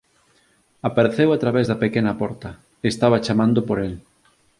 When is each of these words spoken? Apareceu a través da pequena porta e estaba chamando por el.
Apareceu 0.89 1.29
a 1.33 1.39
través 1.43 1.65
da 1.67 1.81
pequena 1.83 2.13
porta 2.21 2.49
e 2.83 2.85
estaba 2.93 3.23
chamando 3.25 3.59
por 3.67 3.77
el. 3.85 3.93